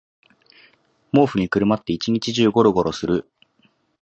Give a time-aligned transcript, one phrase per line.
[1.11, 3.29] 毛布にくるまって一日中ゴロゴロする